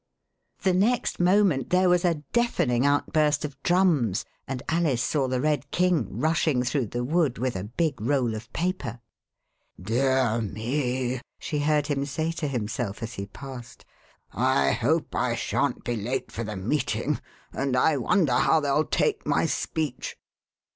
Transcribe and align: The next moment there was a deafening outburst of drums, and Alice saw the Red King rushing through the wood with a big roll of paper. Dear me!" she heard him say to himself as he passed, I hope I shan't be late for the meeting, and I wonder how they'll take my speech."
The 0.63 0.73
next 0.73 1.19
moment 1.19 1.69
there 1.69 1.87
was 1.87 2.03
a 2.03 2.23
deafening 2.33 2.87
outburst 2.87 3.45
of 3.45 3.61
drums, 3.61 4.25
and 4.47 4.63
Alice 4.67 5.03
saw 5.03 5.27
the 5.27 5.39
Red 5.39 5.69
King 5.69 6.07
rushing 6.17 6.63
through 6.63 6.87
the 6.87 7.03
wood 7.03 7.37
with 7.37 7.55
a 7.55 7.65
big 7.65 8.01
roll 8.01 8.33
of 8.33 8.51
paper. 8.51 8.99
Dear 9.79 10.41
me!" 10.41 11.21
she 11.39 11.59
heard 11.59 11.85
him 11.85 12.05
say 12.05 12.31
to 12.31 12.47
himself 12.47 13.03
as 13.03 13.13
he 13.13 13.27
passed, 13.27 13.85
I 14.31 14.71
hope 14.71 15.13
I 15.13 15.35
shan't 15.35 15.83
be 15.83 15.95
late 15.95 16.31
for 16.31 16.43
the 16.43 16.55
meeting, 16.57 17.21
and 17.53 17.77
I 17.77 17.97
wonder 17.97 18.33
how 18.33 18.59
they'll 18.59 18.85
take 18.85 19.27
my 19.27 19.45
speech." 19.45 20.17